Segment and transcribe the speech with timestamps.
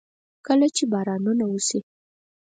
[0.45, 1.79] کله چې بارانونه وشي.